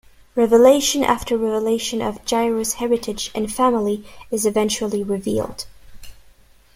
[0.33, 5.67] Revelation after revelation of Jiro's heritage and family is eventually revealed.